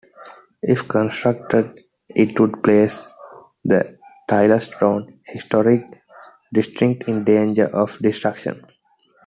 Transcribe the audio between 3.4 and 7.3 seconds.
the Taylorstown Historic District in